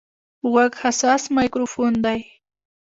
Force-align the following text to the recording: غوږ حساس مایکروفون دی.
غوږ 0.51 0.73
حساس 0.83 1.23
مایکروفون 1.35 1.93
دی. 2.05 2.19